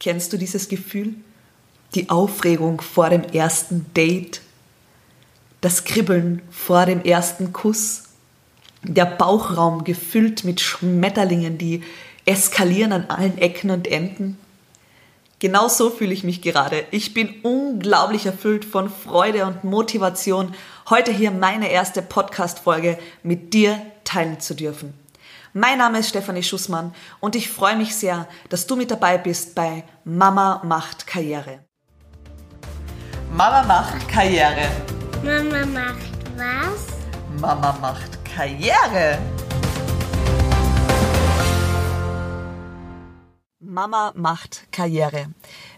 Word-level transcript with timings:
Kennst 0.00 0.32
du 0.32 0.38
dieses 0.38 0.68
Gefühl? 0.68 1.14
Die 1.94 2.08
Aufregung 2.08 2.80
vor 2.80 3.10
dem 3.10 3.22
ersten 3.22 3.92
Date, 3.94 4.40
das 5.60 5.84
Kribbeln 5.84 6.40
vor 6.50 6.86
dem 6.86 7.02
ersten 7.02 7.52
Kuss, 7.52 8.04
der 8.82 9.04
Bauchraum 9.04 9.84
gefüllt 9.84 10.42
mit 10.44 10.62
Schmetterlingen, 10.62 11.58
die 11.58 11.82
eskalieren 12.24 12.92
an 12.92 13.10
allen 13.10 13.36
Ecken 13.36 13.70
und 13.70 13.86
Enden. 13.86 14.38
Genau 15.38 15.68
so 15.68 15.90
fühle 15.90 16.14
ich 16.14 16.24
mich 16.24 16.40
gerade. 16.40 16.84
Ich 16.90 17.12
bin 17.12 17.34
unglaublich 17.42 18.24
erfüllt 18.24 18.64
von 18.64 18.88
Freude 18.88 19.44
und 19.44 19.64
Motivation, 19.64 20.54
heute 20.88 21.12
hier 21.12 21.30
meine 21.30 21.70
erste 21.70 22.00
Podcast-Folge 22.00 22.98
mit 23.22 23.52
dir 23.52 23.80
teilen 24.04 24.40
zu 24.40 24.54
dürfen. 24.54 24.94
Mein 25.52 25.78
Name 25.78 25.98
ist 25.98 26.10
Stefanie 26.10 26.44
Schussmann 26.44 26.94
und 27.18 27.34
ich 27.34 27.48
freue 27.50 27.74
mich 27.74 27.96
sehr, 27.96 28.28
dass 28.50 28.68
du 28.68 28.76
mit 28.76 28.92
dabei 28.92 29.18
bist 29.18 29.56
bei 29.56 29.82
Mama 30.04 30.62
macht 30.64 31.08
Karriere. 31.08 31.64
Mama 33.32 33.64
macht 33.64 34.08
Karriere. 34.08 34.70
Mama 35.24 35.66
macht 35.66 36.12
was? 36.36 36.86
Mama 37.40 37.76
macht 37.80 38.24
Karriere. 38.24 39.18
Mama 43.58 44.12
macht 44.14 44.70
Karriere. 44.70 45.26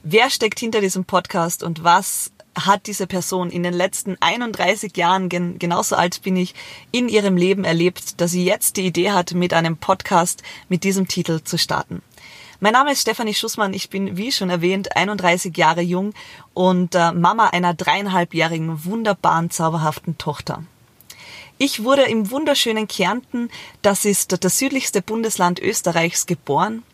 Wer 0.03 0.29
steckt 0.29 0.59
hinter 0.59 0.83
diesem 0.83 1.07
Podcast 1.07 1.63
und 1.63 1.83
was 1.83 2.32
hat 2.55 2.87
diese 2.87 3.07
Person 3.07 3.51
in 3.51 3.63
den 3.63 3.75
letzten 3.75 4.17
31 4.21 4.97
Jahren, 4.97 5.29
gen 5.29 5.59
genauso 5.59 5.97
alt 5.97 6.23
bin 6.23 6.37
ich, 6.37 6.55
in 6.91 7.09
ihrem 7.09 7.37
Leben 7.37 7.65
erlebt, 7.65 8.21
dass 8.21 8.31
sie 8.31 8.45
jetzt 8.45 8.77
die 8.77 8.87
Idee 8.87 9.13
hat, 9.13 9.33
mit 9.33 9.55
einem 9.55 9.77
Podcast 9.77 10.43
mit 10.69 10.85
diesem 10.85 11.09
Titel 11.09 11.41
zu 11.43 11.59
starten. 11.59 12.03
Mein 12.61 12.75
Name 12.75 12.93
ist 12.93 13.03
Stefanie 13.03 13.35
Schussmann. 13.35 13.75
Ich 13.75 13.91
bin, 13.91 14.17
wie 14.17 14.31
schon 14.31 14.51
erwähnt, 14.51 14.95
31 14.95 15.57
Jahre 15.57 15.81
jung 15.81 16.15
und 16.55 16.95
äh, 16.95 17.11
Mama 17.11 17.49
einer 17.49 17.75
dreieinhalbjährigen, 17.75 18.85
wunderbaren, 18.85 19.51
zauberhaften 19.51 20.17
Tochter. 20.17 20.63
Ich 21.59 21.83
wurde 21.83 22.03
im 22.03 22.31
wunderschönen 22.31 22.87
Kärnten, 22.87 23.51
das 23.83 24.05
ist 24.05 24.45
das 24.45 24.59
südlichste 24.59 25.03
Bundesland 25.03 25.61
Österreichs, 25.61 26.27
geboren 26.27 26.85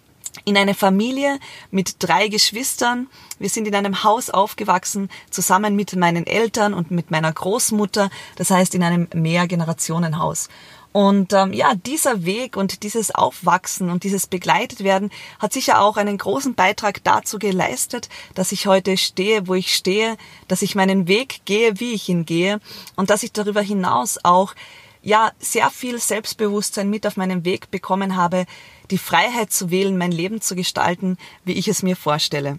in 0.45 0.57
eine 0.57 0.75
Familie 0.75 1.39
mit 1.71 1.97
drei 1.99 2.29
Geschwistern. 2.29 3.09
Wir 3.39 3.49
sind 3.49 3.67
in 3.67 3.75
einem 3.75 4.05
Haus 4.05 4.31
aufgewachsen, 4.31 5.09
zusammen 5.31 5.77
mit 5.77 5.95
meinen 5.97 6.27
Eltern 6.27 6.75
und 6.75 6.91
mit 6.91 7.11
meiner 7.11 7.33
Großmutter, 7.33 8.11
das 8.37 8.51
heißt 8.51 8.75
in 8.75 8.83
einem 8.83 9.09
Mehrgenerationenhaus. 9.15 10.49
Und 10.93 11.33
ähm, 11.35 11.53
ja, 11.53 11.75
dieser 11.75 12.25
Weg 12.25 12.57
und 12.57 12.83
dieses 12.83 13.15
Aufwachsen 13.15 13.91
und 13.91 14.05
dieses 14.05 14.27
begleitet 14.27 14.83
werden 14.85 15.11
hat 15.39 15.53
sicher 15.53 15.81
auch 15.81 15.97
einen 15.97 16.17
großen 16.17 16.55
Beitrag 16.55 17.05
dazu 17.05 17.39
geleistet, 17.39 18.09
dass 18.35 18.53
ich 18.53 18.67
heute 18.67 18.97
stehe, 18.97 19.47
wo 19.47 19.55
ich 19.55 19.75
stehe, 19.75 20.17
dass 20.49 20.63
ich 20.63 20.75
meinen 20.75 21.07
Weg 21.07 21.43
gehe, 21.45 21.79
wie 21.79 21.93
ich 21.93 22.09
ihn 22.09 22.25
gehe 22.25 22.59
und 22.97 23.11
dass 23.11 23.23
ich 23.23 23.33
darüber 23.33 23.61
hinaus 23.61 24.19
auch 24.25 24.55
ja 25.03 25.33
sehr 25.39 25.71
viel 25.71 25.99
Selbstbewusstsein 25.99 26.91
mit 26.91 27.07
auf 27.07 27.17
meinem 27.17 27.45
Weg 27.45 27.71
bekommen 27.71 28.17
habe, 28.17 28.47
die 28.91 28.99
Freiheit 28.99 29.53
zu 29.53 29.71
wählen, 29.71 29.99
mein 29.99 30.13
Leben 30.13 30.41
zu 30.41 30.55
gestalten, 30.55 31.19
wie 31.45 31.53
ich 31.53 31.69
es 31.69 31.83
mir 31.83 31.97
vorstelle. 31.97 32.59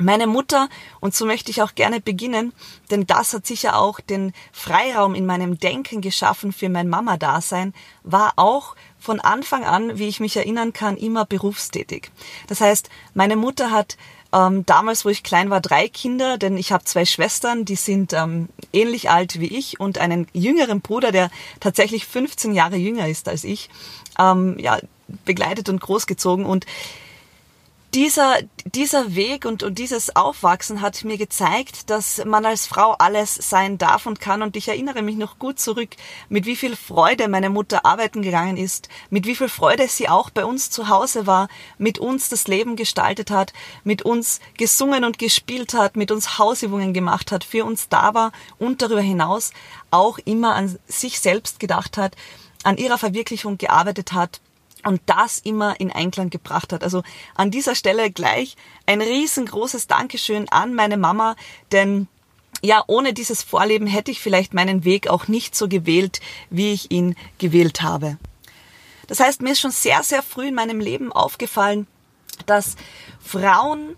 Meine 0.00 0.28
Mutter, 0.28 0.68
und 1.00 1.12
so 1.16 1.26
möchte 1.26 1.50
ich 1.50 1.60
auch 1.60 1.74
gerne 1.74 2.00
beginnen, 2.00 2.52
denn 2.88 3.04
das 3.04 3.34
hat 3.34 3.46
sicher 3.46 3.76
auch 3.76 3.98
den 3.98 4.32
Freiraum 4.52 5.16
in 5.16 5.26
meinem 5.26 5.58
Denken 5.58 6.00
geschaffen 6.00 6.52
für 6.52 6.68
mein 6.68 6.88
Mama-Dasein, 6.88 7.74
war 8.04 8.34
auch 8.36 8.76
von 9.00 9.18
Anfang 9.18 9.64
an, 9.64 9.98
wie 9.98 10.06
ich 10.06 10.20
mich 10.20 10.36
erinnern 10.36 10.72
kann, 10.72 10.96
immer 10.96 11.24
berufstätig. 11.24 12.12
Das 12.46 12.60
heißt, 12.60 12.90
meine 13.14 13.34
Mutter 13.34 13.72
hat 13.72 13.96
ähm, 14.32 14.66
damals, 14.66 15.04
wo 15.04 15.08
ich 15.08 15.22
klein 15.22 15.50
war, 15.50 15.60
drei 15.60 15.88
Kinder, 15.88 16.36
denn 16.36 16.56
ich 16.56 16.72
habe 16.72 16.84
zwei 16.84 17.04
Schwestern, 17.04 17.64
die 17.64 17.76
sind 17.76 18.12
ähm, 18.12 18.48
ähnlich 18.72 19.10
alt 19.10 19.40
wie 19.40 19.56
ich 19.56 19.80
und 19.80 19.98
einen 19.98 20.26
jüngeren 20.32 20.80
Bruder, 20.80 21.12
der 21.12 21.30
tatsächlich 21.60 22.06
15 22.06 22.52
Jahre 22.52 22.76
jünger 22.76 23.08
ist 23.08 23.28
als 23.28 23.44
ich. 23.44 23.70
Ähm, 24.18 24.58
ja, 24.58 24.78
begleitet 25.24 25.68
und 25.68 25.80
großgezogen 25.80 26.44
und 26.44 26.66
dieser, 27.94 28.36
dieser 28.66 29.14
Weg 29.14 29.46
und, 29.46 29.62
und 29.62 29.78
dieses 29.78 30.14
Aufwachsen 30.14 30.82
hat 30.82 31.04
mir 31.04 31.16
gezeigt, 31.16 31.88
dass 31.88 32.22
man 32.24 32.44
als 32.44 32.66
Frau 32.66 32.92
alles 32.92 33.34
sein 33.34 33.78
darf 33.78 34.04
und 34.04 34.20
kann. 34.20 34.42
Und 34.42 34.56
ich 34.56 34.68
erinnere 34.68 35.00
mich 35.00 35.16
noch 35.16 35.38
gut 35.38 35.58
zurück, 35.58 35.90
mit 36.28 36.44
wie 36.44 36.56
viel 36.56 36.76
Freude 36.76 37.28
meine 37.28 37.48
Mutter 37.48 37.86
arbeiten 37.86 38.20
gegangen 38.20 38.58
ist, 38.58 38.88
mit 39.08 39.26
wie 39.26 39.34
viel 39.34 39.48
Freude 39.48 39.88
sie 39.88 40.08
auch 40.08 40.28
bei 40.28 40.44
uns 40.44 40.70
zu 40.70 40.88
Hause 40.88 41.26
war, 41.26 41.48
mit 41.78 41.98
uns 41.98 42.28
das 42.28 42.46
Leben 42.46 42.76
gestaltet 42.76 43.30
hat, 43.30 43.54
mit 43.84 44.02
uns 44.02 44.40
gesungen 44.58 45.04
und 45.04 45.18
gespielt 45.18 45.72
hat, 45.72 45.96
mit 45.96 46.10
uns 46.10 46.38
Hausübungen 46.38 46.92
gemacht 46.92 47.32
hat, 47.32 47.42
für 47.42 47.64
uns 47.64 47.88
da 47.88 48.12
war 48.12 48.32
und 48.58 48.82
darüber 48.82 49.00
hinaus 49.00 49.52
auch 49.90 50.18
immer 50.18 50.54
an 50.54 50.78
sich 50.86 51.20
selbst 51.20 51.58
gedacht 51.58 51.96
hat, 51.96 52.16
an 52.64 52.76
ihrer 52.76 52.98
Verwirklichung 52.98 53.56
gearbeitet 53.56 54.12
hat 54.12 54.40
und 54.88 55.02
das 55.06 55.38
immer 55.38 55.78
in 55.78 55.92
Einklang 55.92 56.30
gebracht 56.30 56.72
hat. 56.72 56.82
Also 56.82 57.02
an 57.34 57.50
dieser 57.50 57.74
Stelle 57.74 58.10
gleich 58.10 58.56
ein 58.86 59.02
riesengroßes 59.02 59.86
Dankeschön 59.86 60.48
an 60.48 60.74
meine 60.74 60.96
Mama, 60.96 61.36
denn 61.72 62.08
ja, 62.62 62.82
ohne 62.86 63.12
dieses 63.12 63.42
Vorleben 63.42 63.86
hätte 63.86 64.10
ich 64.10 64.20
vielleicht 64.20 64.54
meinen 64.54 64.84
Weg 64.84 65.08
auch 65.08 65.28
nicht 65.28 65.54
so 65.54 65.68
gewählt, 65.68 66.20
wie 66.50 66.72
ich 66.72 66.90
ihn 66.90 67.14
gewählt 67.38 67.82
habe. 67.82 68.16
Das 69.06 69.20
heißt, 69.20 69.42
mir 69.42 69.52
ist 69.52 69.60
schon 69.60 69.70
sehr, 69.70 70.02
sehr 70.02 70.22
früh 70.22 70.48
in 70.48 70.54
meinem 70.54 70.80
Leben 70.80 71.12
aufgefallen, 71.12 71.86
dass 72.46 72.76
Frauen 73.20 73.94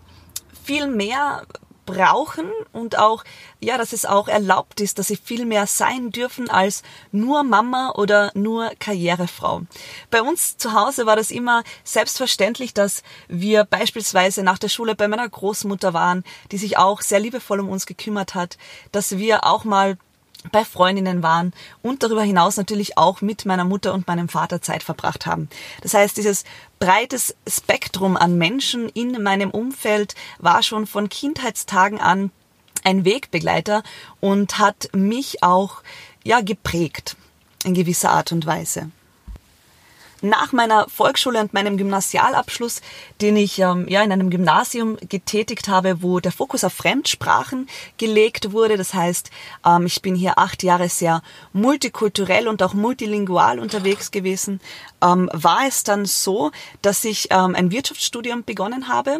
viel 0.63 0.87
mehr 0.87 1.45
brauchen 1.85 2.45
und 2.71 2.97
auch, 2.97 3.23
ja, 3.59 3.77
dass 3.77 3.93
es 3.93 4.05
auch 4.05 4.27
erlaubt 4.27 4.81
ist, 4.81 4.99
dass 4.99 5.07
sie 5.07 5.15
viel 5.15 5.45
mehr 5.45 5.67
sein 5.67 6.11
dürfen 6.11 6.49
als 6.49 6.83
nur 7.11 7.43
Mama 7.43 7.93
oder 7.95 8.31
nur 8.33 8.71
Karrierefrau. 8.79 9.63
Bei 10.09 10.21
uns 10.21 10.57
zu 10.57 10.73
Hause 10.73 11.05
war 11.05 11.15
das 11.15 11.31
immer 11.31 11.63
selbstverständlich, 11.83 12.73
dass 12.73 13.03
wir 13.27 13.63
beispielsweise 13.65 14.43
nach 14.43 14.57
der 14.57 14.69
Schule 14.69 14.95
bei 14.95 15.07
meiner 15.07 15.27
Großmutter 15.27 15.93
waren, 15.93 16.23
die 16.51 16.57
sich 16.57 16.77
auch 16.77 17.01
sehr 17.01 17.19
liebevoll 17.19 17.59
um 17.59 17.69
uns 17.69 17.85
gekümmert 17.85 18.35
hat, 18.35 18.57
dass 18.91 19.17
wir 19.17 19.45
auch 19.45 19.63
mal 19.63 19.97
bei 20.51 20.65
Freundinnen 20.65 21.23
waren 21.23 21.53
und 21.81 22.03
darüber 22.03 22.23
hinaus 22.23 22.57
natürlich 22.57 22.97
auch 22.97 23.21
mit 23.21 23.45
meiner 23.45 23.65
Mutter 23.65 23.93
und 23.93 24.07
meinem 24.07 24.29
Vater 24.29 24.61
Zeit 24.61 24.83
verbracht 24.83 25.25
haben. 25.25 25.49
Das 25.81 25.93
heißt, 25.93 26.17
dieses 26.17 26.43
breites 26.79 27.35
Spektrum 27.47 28.17
an 28.17 28.37
Menschen 28.37 28.89
in 28.89 29.21
meinem 29.21 29.51
Umfeld 29.51 30.15
war 30.39 30.63
schon 30.63 30.87
von 30.87 31.09
Kindheitstagen 31.09 31.99
an 31.99 32.31
ein 32.83 33.05
Wegbegleiter 33.05 33.83
und 34.19 34.57
hat 34.57 34.89
mich 34.93 35.43
auch 35.43 35.83
ja 36.23 36.41
geprägt 36.41 37.15
in 37.63 37.73
gewisser 37.73 38.11
Art 38.11 38.31
und 38.31 38.45
Weise 38.45 38.89
nach 40.21 40.51
meiner 40.51 40.87
Volksschule 40.89 41.39
und 41.39 41.53
meinem 41.53 41.77
Gymnasialabschluss, 41.77 42.81
den 43.21 43.35
ich 43.35 43.59
ähm, 43.59 43.87
ja 43.87 44.03
in 44.03 44.11
einem 44.11 44.29
Gymnasium 44.29 44.97
getätigt 45.09 45.67
habe, 45.67 46.01
wo 46.01 46.19
der 46.19 46.31
Fokus 46.31 46.63
auf 46.63 46.73
Fremdsprachen 46.73 47.67
gelegt 47.97 48.51
wurde. 48.51 48.77
Das 48.77 48.93
heißt, 48.93 49.31
ähm, 49.65 49.85
ich 49.85 50.01
bin 50.01 50.15
hier 50.15 50.37
acht 50.37 50.63
Jahre 50.63 50.89
sehr 50.89 51.21
multikulturell 51.53 52.47
und 52.47 52.61
auch 52.63 52.73
multilingual 52.73 53.59
unterwegs 53.59 54.11
gewesen. 54.11 54.61
Ähm, 55.03 55.29
war 55.33 55.67
es 55.67 55.83
dann 55.83 56.05
so, 56.05 56.51
dass 56.81 57.03
ich 57.03 57.27
ähm, 57.31 57.55
ein 57.55 57.71
Wirtschaftsstudium 57.71 58.43
begonnen 58.43 58.87
habe 58.87 59.19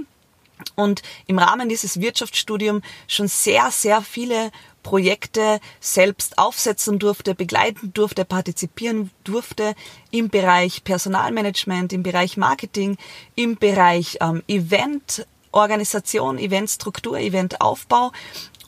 und 0.75 1.01
im 1.27 1.39
Rahmen 1.39 1.69
dieses 1.69 1.99
Wirtschaftsstudiums 1.99 2.83
schon 3.07 3.27
sehr, 3.27 3.71
sehr 3.71 4.01
viele 4.01 4.51
Projekte 4.83 5.59
selbst 5.79 6.37
aufsetzen 6.37 6.99
durfte, 6.99 7.35
begleiten 7.35 7.93
durfte, 7.93 8.25
partizipieren 8.25 9.11
durfte 9.23 9.75
im 10.11 10.29
Bereich 10.29 10.83
Personalmanagement, 10.83 11.93
im 11.93 12.03
Bereich 12.03 12.37
Marketing, 12.37 12.97
im 13.35 13.57
Bereich 13.57 14.17
ähm, 14.21 14.43
Eventorganisation, 14.47 16.37
Eventstruktur, 16.37 17.19
Eventaufbau. 17.19 18.11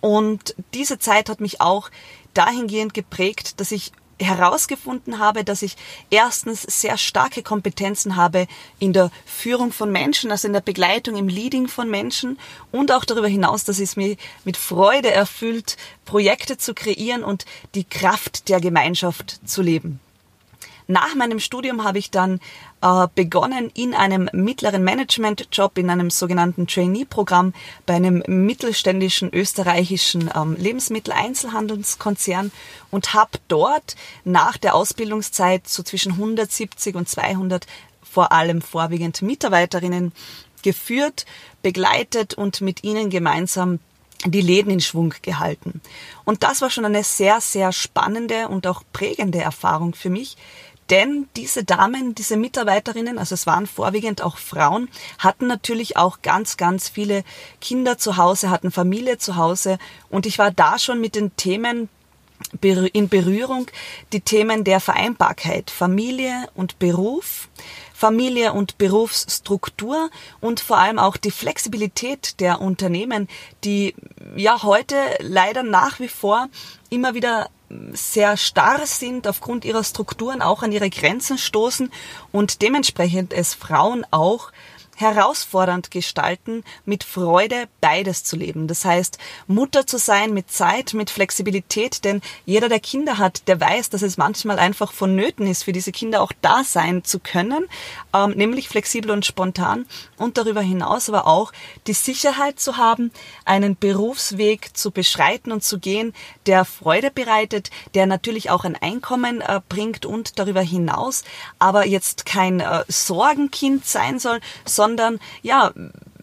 Und 0.01 0.55
diese 0.73 0.99
Zeit 0.99 1.29
hat 1.29 1.39
mich 1.39 1.61
auch 1.61 1.89
dahingehend 2.33 2.93
geprägt, 2.93 3.59
dass 3.59 3.71
ich 3.71 3.91
herausgefunden 4.19 5.19
habe, 5.19 5.43
dass 5.43 5.61
ich 5.61 5.75
erstens 6.09 6.61
sehr 6.61 6.97
starke 6.97 7.43
Kompetenzen 7.43 8.15
habe 8.15 8.47
in 8.79 8.93
der 8.93 9.11
Führung 9.25 9.71
von 9.71 9.91
Menschen, 9.91 10.31
also 10.31 10.47
in 10.47 10.53
der 10.53 10.61
Begleitung, 10.61 11.15
im 11.15 11.27
Leading 11.27 11.67
von 11.67 11.89
Menschen 11.89 12.39
und 12.71 12.91
auch 12.91 13.05
darüber 13.05 13.27
hinaus, 13.27 13.63
dass 13.63 13.79
es 13.79 13.95
mir 13.95 14.15
mit 14.45 14.57
Freude 14.57 15.11
erfüllt, 15.11 15.77
Projekte 16.05 16.57
zu 16.57 16.73
kreieren 16.73 17.23
und 17.23 17.45
die 17.75 17.83
Kraft 17.83 18.49
der 18.49 18.59
Gemeinschaft 18.59 19.39
zu 19.45 19.61
leben. 19.61 19.99
Nach 20.87 21.15
meinem 21.15 21.39
Studium 21.39 21.83
habe 21.83 21.97
ich 21.97 22.11
dann 22.11 22.39
äh, 22.81 23.07
begonnen 23.15 23.71
in 23.73 23.93
einem 23.93 24.29
mittleren 24.33 24.83
Management-Job, 24.83 25.77
in 25.77 25.89
einem 25.89 26.09
sogenannten 26.09 26.67
Trainee-Programm 26.67 27.53
bei 27.85 27.93
einem 27.93 28.23
mittelständischen 28.27 29.33
österreichischen 29.33 30.29
ähm, 30.35 30.55
Lebensmitteleinzelhandelskonzern 30.57 32.51
und 32.91 33.13
habe 33.13 33.39
dort 33.47 33.95
nach 34.25 34.57
der 34.57 34.75
Ausbildungszeit 34.75 35.67
so 35.67 35.83
zwischen 35.83 36.13
170 36.13 36.95
und 36.95 37.07
200 37.07 37.65
vor 38.01 38.31
allem 38.31 38.61
vorwiegend 38.61 39.21
Mitarbeiterinnen 39.21 40.11
geführt, 40.61 41.25
begleitet 41.61 42.33
und 42.33 42.61
mit 42.61 42.83
ihnen 42.83 43.09
gemeinsam 43.09 43.79
die 44.25 44.41
Läden 44.41 44.71
in 44.71 44.79
Schwung 44.79 45.13
gehalten. 45.21 45.81
Und 46.23 46.43
das 46.43 46.61
war 46.61 46.69
schon 46.69 46.85
eine 46.85 47.03
sehr, 47.03 47.41
sehr 47.41 47.71
spannende 47.71 48.47
und 48.47 48.67
auch 48.67 48.83
prägende 48.93 49.39
Erfahrung 49.39 49.93
für 49.93 50.09
mich, 50.09 50.37
denn 50.89 51.27
diese 51.35 51.63
Damen, 51.63 52.15
diese 52.15 52.37
Mitarbeiterinnen, 52.37 53.17
also 53.17 53.35
es 53.35 53.47
waren 53.47 53.67
vorwiegend 53.67 54.21
auch 54.21 54.37
Frauen, 54.37 54.89
hatten 55.17 55.47
natürlich 55.47 55.97
auch 55.97 56.21
ganz, 56.21 56.57
ganz 56.57 56.89
viele 56.89 57.23
Kinder 57.61 57.97
zu 57.97 58.17
Hause, 58.17 58.49
hatten 58.49 58.71
Familie 58.71 59.17
zu 59.17 59.35
Hause. 59.35 59.77
Und 60.09 60.25
ich 60.25 60.39
war 60.39 60.51
da 60.51 60.77
schon 60.79 61.01
mit 61.01 61.15
den 61.15 61.35
Themen 61.35 61.89
in 62.93 63.09
Berührung, 63.09 63.67
die 64.11 64.21
Themen 64.21 64.63
der 64.63 64.79
Vereinbarkeit, 64.79 65.69
Familie 65.71 66.49
und 66.55 66.77
Beruf, 66.79 67.47
Familie 67.93 68.53
und 68.53 68.77
Berufsstruktur 68.77 70.09
und 70.41 70.59
vor 70.59 70.77
allem 70.77 70.99
auch 70.99 71.15
die 71.15 71.31
Flexibilität 71.31 72.39
der 72.41 72.59
Unternehmen, 72.59 73.29
die 73.63 73.95
ja 74.35 74.61
heute 74.63 74.95
leider 75.19 75.63
nach 75.63 75.99
wie 75.99 76.09
vor 76.09 76.49
immer 76.89 77.13
wieder 77.13 77.49
sehr 77.93 78.37
starr 78.37 78.85
sind, 78.85 79.27
aufgrund 79.27 79.65
ihrer 79.65 79.83
Strukturen 79.83 80.41
auch 80.41 80.63
an 80.63 80.71
ihre 80.71 80.89
Grenzen 80.89 81.37
stoßen 81.37 81.91
und 82.31 82.61
dementsprechend 82.61 83.33
es 83.33 83.53
Frauen 83.53 84.05
auch 84.11 84.51
herausfordernd 84.95 85.91
gestalten, 85.91 86.63
mit 86.85 87.03
Freude 87.03 87.67
beides 87.81 88.23
zu 88.23 88.35
leben. 88.35 88.67
Das 88.67 88.85
heißt, 88.85 89.17
Mutter 89.47 89.85
zu 89.85 89.97
sein 89.97 90.33
mit 90.33 90.51
Zeit, 90.51 90.93
mit 90.93 91.09
Flexibilität, 91.09 92.03
denn 92.03 92.21
jeder, 92.45 92.69
der 92.69 92.79
Kinder 92.79 93.17
hat, 93.17 93.47
der 93.47 93.59
weiß, 93.59 93.89
dass 93.89 94.01
es 94.01 94.17
manchmal 94.17 94.59
einfach 94.59 94.91
vonnöten 94.91 95.47
ist, 95.47 95.63
für 95.63 95.73
diese 95.73 95.91
Kinder 95.91 96.21
auch 96.21 96.31
da 96.41 96.63
sein 96.63 97.03
zu 97.03 97.19
können, 97.19 97.65
ähm, 98.13 98.31
nämlich 98.31 98.69
flexibel 98.69 99.11
und 99.11 99.25
spontan 99.25 99.85
und 100.17 100.37
darüber 100.37 100.61
hinaus 100.61 101.09
aber 101.09 101.27
auch 101.27 101.51
die 101.87 101.93
Sicherheit 101.93 102.59
zu 102.59 102.77
haben, 102.77 103.11
einen 103.45 103.75
Berufsweg 103.75 104.75
zu 104.75 104.91
beschreiten 104.91 105.51
und 105.51 105.63
zu 105.63 105.79
gehen, 105.79 106.13
der 106.45 106.65
Freude 106.65 107.11
bereitet, 107.11 107.71
der 107.93 108.05
natürlich 108.05 108.49
auch 108.49 108.63
ein 108.63 108.75
Einkommen 108.75 109.41
äh, 109.41 109.59
bringt 109.67 110.05
und 110.05 110.39
darüber 110.39 110.61
hinaus 110.61 111.23
aber 111.59 111.85
jetzt 111.85 112.25
kein 112.25 112.59
äh, 112.59 112.83
Sorgenkind 112.87 113.85
sein 113.85 114.19
soll, 114.19 114.39
sondern 114.65 114.82
ja, 115.41 115.71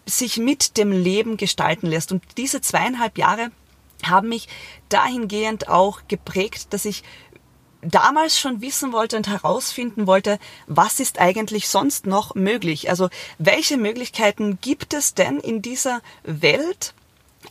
sich 0.05 0.37
mit 0.37 0.77
dem 0.77 0.91
Leben 0.91 1.37
gestalten 1.37 1.87
lässt. 1.87 2.11
Und 2.11 2.23
diese 2.37 2.61
zweieinhalb 2.61 3.17
Jahre 3.17 3.51
haben 4.03 4.29
mich 4.29 4.47
dahingehend 4.89 5.67
auch 5.67 6.01
geprägt, 6.07 6.73
dass 6.73 6.85
ich 6.85 7.03
damals 7.81 8.39
schon 8.39 8.61
wissen 8.61 8.93
wollte 8.93 9.17
und 9.17 9.27
herausfinden 9.27 10.07
wollte, 10.07 10.39
was 10.67 10.99
ist 10.99 11.19
eigentlich 11.19 11.67
sonst 11.67 12.05
noch 12.05 12.35
möglich? 12.35 12.89
Also 12.89 13.09
welche 13.37 13.77
Möglichkeiten 13.77 14.59
gibt 14.61 14.93
es 14.93 15.13
denn 15.13 15.39
in 15.39 15.61
dieser 15.61 16.01
Welt 16.23 16.93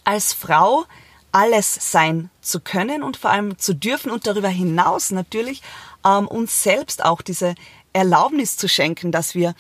als 0.05 0.33
Frau 0.33 0.85
alles 1.33 1.93
sein 1.93 2.31
zu 2.41 2.61
können 2.61 3.03
und 3.03 3.17
vor 3.17 3.31
allem 3.31 3.59
zu 3.59 3.75
dürfen 3.75 4.11
und 4.11 4.27
darüber 4.27 4.49
hinaus 4.49 5.11
natürlich 5.11 5.63
ähm, 6.05 6.27
uns 6.27 6.63
selbst 6.63 7.05
auch 7.05 7.23
diese 7.23 7.55
Erlaubnis 7.93 8.57
zu 8.57 8.69
schenken, 8.69 9.13
dass 9.13 9.35
wir 9.35 9.55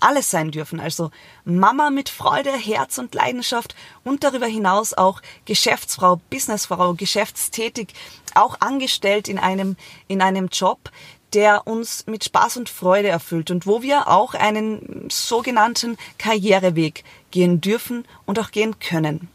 alles 0.00 0.30
sein 0.30 0.50
dürfen. 0.50 0.80
Also 0.80 1.10
Mama 1.44 1.90
mit 1.90 2.08
Freude, 2.08 2.52
Herz 2.52 2.98
und 2.98 3.14
Leidenschaft 3.14 3.74
und 4.04 4.24
darüber 4.24 4.46
hinaus 4.46 4.94
auch 4.94 5.22
Geschäftsfrau, 5.44 6.20
Businessfrau, 6.30 6.94
geschäftstätig, 6.94 7.88
auch 8.34 8.60
angestellt 8.60 9.28
in 9.28 9.38
einem, 9.38 9.76
in 10.08 10.20
einem 10.20 10.48
Job, 10.48 10.90
der 11.32 11.66
uns 11.66 12.06
mit 12.06 12.24
Spaß 12.24 12.56
und 12.58 12.68
Freude 12.68 13.08
erfüllt 13.08 13.50
und 13.50 13.66
wo 13.66 13.82
wir 13.82 14.08
auch 14.08 14.34
einen 14.34 15.08
sogenannten 15.10 15.96
Karriereweg 16.18 17.04
gehen 17.30 17.60
dürfen 17.60 18.06
und 18.26 18.38
auch 18.38 18.50
gehen 18.50 18.78
können. 18.78 19.28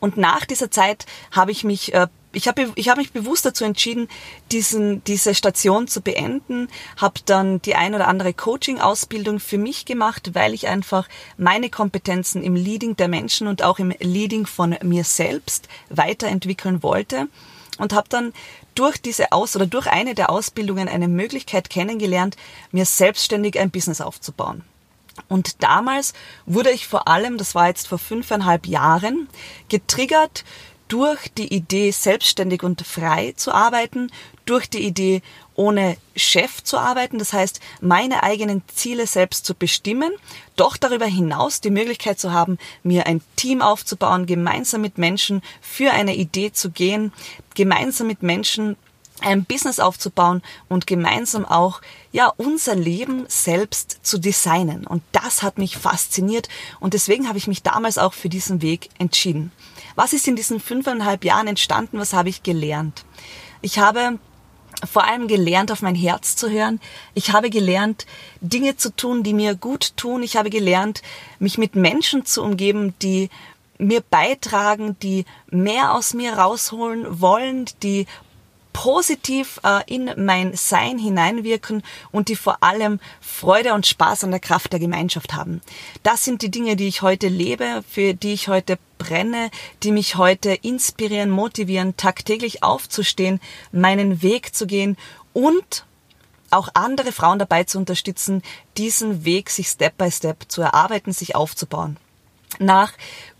Und 0.00 0.16
nach 0.16 0.44
dieser 0.44 0.70
Zeit 0.70 1.06
habe 1.30 1.50
ich 1.50 1.64
mich 1.64 1.94
äh, 1.94 2.08
ich 2.32 2.48
habe 2.48 2.72
ich 2.74 2.88
hab 2.88 2.96
mich 2.96 3.12
bewusst 3.12 3.44
dazu 3.44 3.64
entschieden, 3.64 4.08
diesen, 4.50 5.04
diese 5.04 5.34
Station 5.34 5.88
zu 5.88 6.00
beenden, 6.00 6.68
habe 6.96 7.20
dann 7.24 7.60
die 7.62 7.74
ein 7.74 7.94
oder 7.94 8.08
andere 8.08 8.32
Coaching-Ausbildung 8.32 9.40
für 9.40 9.58
mich 9.58 9.84
gemacht, 9.84 10.34
weil 10.34 10.54
ich 10.54 10.68
einfach 10.68 11.08
meine 11.36 11.70
Kompetenzen 11.70 12.42
im 12.42 12.54
Leading 12.54 12.96
der 12.96 13.08
Menschen 13.08 13.46
und 13.46 13.62
auch 13.62 13.78
im 13.78 13.92
Leading 14.00 14.46
von 14.46 14.76
mir 14.82 15.04
selbst 15.04 15.68
weiterentwickeln 15.90 16.82
wollte 16.82 17.28
und 17.78 17.92
habe 17.92 18.08
dann 18.08 18.32
durch 18.74 19.00
diese 19.00 19.32
Aus- 19.32 19.56
oder 19.56 19.66
durch 19.66 19.86
eine 19.86 20.14
der 20.14 20.30
Ausbildungen 20.30 20.88
eine 20.88 21.08
Möglichkeit 21.08 21.68
kennengelernt, 21.68 22.36
mir 22.70 22.86
selbstständig 22.86 23.58
ein 23.58 23.70
Business 23.70 24.00
aufzubauen. 24.00 24.64
Und 25.28 25.62
damals 25.62 26.14
wurde 26.46 26.70
ich 26.70 26.86
vor 26.86 27.06
allem, 27.06 27.36
das 27.36 27.54
war 27.54 27.68
jetzt 27.68 27.86
vor 27.86 27.98
fünfeinhalb 27.98 28.66
Jahren, 28.66 29.28
getriggert 29.68 30.44
durch 30.92 31.32
die 31.38 31.54
Idee, 31.54 31.90
selbstständig 31.90 32.62
und 32.62 32.86
frei 32.86 33.32
zu 33.34 33.50
arbeiten, 33.50 34.10
durch 34.44 34.68
die 34.68 34.84
Idee, 34.86 35.22
ohne 35.54 35.96
Chef 36.16 36.62
zu 36.62 36.76
arbeiten, 36.76 37.18
das 37.18 37.32
heißt, 37.32 37.60
meine 37.80 38.22
eigenen 38.22 38.62
Ziele 38.68 39.06
selbst 39.06 39.46
zu 39.46 39.54
bestimmen, 39.54 40.12
doch 40.54 40.76
darüber 40.76 41.06
hinaus 41.06 41.62
die 41.62 41.70
Möglichkeit 41.70 42.20
zu 42.20 42.32
haben, 42.32 42.58
mir 42.82 43.06
ein 43.06 43.22
Team 43.36 43.62
aufzubauen, 43.62 44.26
gemeinsam 44.26 44.82
mit 44.82 44.98
Menschen 44.98 45.40
für 45.62 45.92
eine 45.92 46.14
Idee 46.14 46.52
zu 46.52 46.70
gehen, 46.70 47.10
gemeinsam 47.54 48.06
mit 48.06 48.22
Menschen 48.22 48.76
ein 49.22 49.46
Business 49.46 49.80
aufzubauen 49.80 50.42
und 50.68 50.86
gemeinsam 50.86 51.46
auch 51.46 51.80
ja 52.10 52.30
unser 52.36 52.74
Leben 52.74 53.24
selbst 53.28 54.00
zu 54.02 54.18
designen 54.18 54.86
und 54.86 55.02
das 55.12 55.42
hat 55.42 55.56
mich 55.56 55.78
fasziniert 55.78 56.50
und 56.80 56.92
deswegen 56.92 57.28
habe 57.28 57.38
ich 57.38 57.46
mich 57.46 57.62
damals 57.62 57.96
auch 57.96 58.12
für 58.12 58.28
diesen 58.28 58.60
Weg 58.60 58.90
entschieden. 58.98 59.52
Was 59.94 60.12
ist 60.12 60.28
in 60.28 60.36
diesen 60.36 60.60
fünfeinhalb 60.60 61.24
Jahren 61.24 61.46
entstanden? 61.46 61.98
Was 61.98 62.12
habe 62.12 62.28
ich 62.28 62.42
gelernt? 62.42 63.04
Ich 63.60 63.78
habe 63.78 64.18
vor 64.90 65.04
allem 65.04 65.28
gelernt, 65.28 65.70
auf 65.70 65.82
mein 65.82 65.94
Herz 65.94 66.34
zu 66.36 66.50
hören. 66.50 66.80
Ich 67.14 67.32
habe 67.32 67.50
gelernt, 67.50 68.06
Dinge 68.40 68.76
zu 68.76 68.94
tun, 68.94 69.22
die 69.22 69.34
mir 69.34 69.54
gut 69.54 69.96
tun. 69.96 70.22
Ich 70.22 70.36
habe 70.36 70.50
gelernt, 70.50 71.02
mich 71.38 71.58
mit 71.58 71.76
Menschen 71.76 72.24
zu 72.24 72.42
umgeben, 72.42 72.94
die 73.00 73.30
mir 73.78 74.00
beitragen, 74.00 74.96
die 75.02 75.24
mehr 75.50 75.94
aus 75.94 76.14
mir 76.14 76.34
rausholen 76.34 77.20
wollen, 77.20 77.66
die 77.82 78.06
positiv 78.72 79.60
äh, 79.64 79.82
in 79.86 80.10
mein 80.16 80.54
Sein 80.54 80.98
hineinwirken 80.98 81.82
und 82.10 82.28
die 82.28 82.36
vor 82.36 82.62
allem 82.62 83.00
Freude 83.20 83.74
und 83.74 83.86
Spaß 83.86 84.24
an 84.24 84.30
der 84.30 84.40
Kraft 84.40 84.72
der 84.72 84.80
Gemeinschaft 84.80 85.34
haben. 85.34 85.60
Das 86.02 86.24
sind 86.24 86.42
die 86.42 86.50
Dinge, 86.50 86.76
die 86.76 86.88
ich 86.88 87.02
heute 87.02 87.28
lebe, 87.28 87.84
für 87.88 88.14
die 88.14 88.32
ich 88.32 88.48
heute 88.48 88.78
brenne, 88.98 89.50
die 89.82 89.92
mich 89.92 90.16
heute 90.16 90.52
inspirieren, 90.52 91.30
motivieren, 91.30 91.96
tagtäglich 91.96 92.62
aufzustehen, 92.62 93.40
meinen 93.72 94.22
Weg 94.22 94.54
zu 94.54 94.66
gehen 94.66 94.96
und 95.32 95.84
auch 96.50 96.68
andere 96.74 97.12
Frauen 97.12 97.38
dabei 97.38 97.64
zu 97.64 97.78
unterstützen, 97.78 98.42
diesen 98.76 99.24
Weg 99.24 99.50
sich 99.50 99.68
Step 99.68 99.96
by 99.96 100.10
Step 100.10 100.44
zu 100.48 100.60
erarbeiten, 100.62 101.12
sich 101.12 101.34
aufzubauen. 101.34 101.96
Nach 102.58 102.92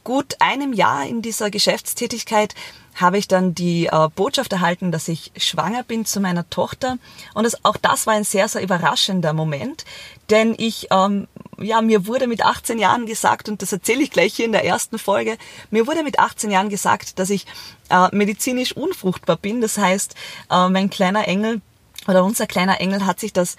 gut 0.05 0.37
einem 0.41 0.73
Jahr 0.73 1.07
in 1.07 1.23
dieser 1.23 1.51
Geschäftstätigkeit 1.51 2.55
habe 2.95 3.19
ich 3.19 3.27
dann 3.27 3.55
die 3.55 3.87
äh, 3.87 4.09
Botschaft 4.15 4.53
erhalten, 4.53 4.93
dass 4.93 5.09
ich 5.09 5.33
schwanger 5.37 5.83
bin 5.83 6.05
zu 6.05 6.21
meiner 6.21 6.49
Tochter. 6.51 6.99
Und 7.35 7.47
es, 7.47 7.65
auch 7.65 7.77
das 7.77 8.07
war 8.07 8.15
ein 8.15 8.25
sehr, 8.25 8.49
sehr 8.49 8.63
überraschender 8.63 9.33
Moment, 9.33 9.85
denn 10.31 10.55
ich, 10.59 10.89
ähm, 10.91 11.27
ja, 11.59 11.81
mir 11.81 12.07
wurde 12.07 12.27
mit 12.27 12.45
18 12.45 12.79
Jahren 12.79 13.07
gesagt, 13.07 13.49
und 13.49 13.63
das 13.63 13.73
erzähle 13.73 14.03
ich 14.03 14.11
gleich 14.11 14.35
hier 14.35 14.45
in 14.45 14.53
der 14.53 14.65
ersten 14.65 14.99
Folge, 14.99 15.39
mir 15.71 15.87
wurde 15.87 16.03
mit 16.03 16.19
18 16.19 16.51
Jahren 16.51 16.69
gesagt, 16.69 17.19
dass 17.19 17.31
ich 17.31 17.47
äh, 17.89 18.15
medizinisch 18.15 18.77
unfruchtbar 18.77 19.37
bin. 19.37 19.61
Das 19.61 19.79
heißt, 19.79 20.15
äh, 20.51 20.69
mein 20.69 20.91
kleiner 20.91 21.27
Engel 21.27 21.63
oder 22.09 22.25
unser 22.25 22.47
kleiner 22.47 22.81
Engel 22.81 23.07
hat 23.07 23.21
sich 23.21 23.33
das 23.33 23.57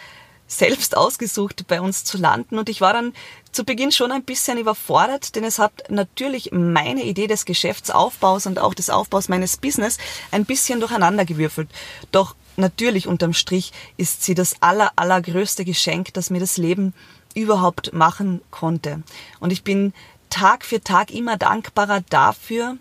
selbst 0.57 0.95
ausgesucht, 0.98 1.65
bei 1.67 1.81
uns 1.81 2.03
zu 2.03 2.17
landen. 2.17 2.57
Und 2.57 2.69
ich 2.69 2.81
war 2.81 2.93
dann 2.93 3.13
zu 3.51 3.63
Beginn 3.63 3.91
schon 3.91 4.12
ein 4.12 4.24
bisschen 4.24 4.57
überfordert, 4.57 5.36
denn 5.36 5.43
es 5.43 5.60
hat 5.60 5.89
natürlich 5.89 6.51
meine 6.51 7.03
Idee 7.03 7.27
des 7.27 7.45
Geschäftsaufbaus 7.45 8.45
und 8.45 8.60
auch 8.60 8.74
des 8.74 8.89
Aufbaus 8.89 9.29
meines 9.29 9.57
Business 9.57 9.98
ein 10.31 10.45
bisschen 10.45 10.79
durcheinandergewürfelt. 10.79 11.69
Doch 12.12 12.36
natürlich 12.57 13.07
unterm 13.07 13.33
Strich 13.33 13.72
ist 13.98 14.24
sie 14.24 14.36
das 14.36 14.55
aller, 14.62 14.91
allergrößte 14.95 15.65
Geschenk, 15.65 16.13
das 16.13 16.29
mir 16.29 16.39
das 16.39 16.57
Leben 16.57 16.93
überhaupt 17.36 17.93
machen 17.93 18.41
konnte. 18.51 19.03
Und 19.39 19.51
ich 19.51 19.63
bin 19.63 19.93
Tag 20.29 20.65
für 20.65 20.81
Tag 20.81 21.12
immer 21.12 21.38
dankbarer 21.38 22.01
dafür, 22.10 22.77